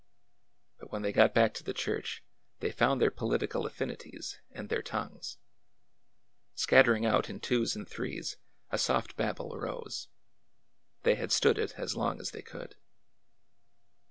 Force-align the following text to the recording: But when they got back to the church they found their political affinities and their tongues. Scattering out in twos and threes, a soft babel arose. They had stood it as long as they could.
But 0.79 0.91
when 0.91 1.03
they 1.03 1.11
got 1.11 1.31
back 1.35 1.53
to 1.53 1.63
the 1.63 1.75
church 1.75 2.23
they 2.59 2.71
found 2.71 2.99
their 2.99 3.11
political 3.11 3.67
affinities 3.67 4.39
and 4.49 4.67
their 4.67 4.81
tongues. 4.81 5.37
Scattering 6.55 7.05
out 7.05 7.29
in 7.29 7.39
twos 7.39 7.75
and 7.75 7.87
threes, 7.87 8.37
a 8.71 8.79
soft 8.79 9.15
babel 9.15 9.53
arose. 9.53 10.07
They 11.03 11.13
had 11.13 11.31
stood 11.31 11.59
it 11.59 11.75
as 11.77 11.95
long 11.95 12.19
as 12.19 12.31
they 12.31 12.41
could. 12.41 12.77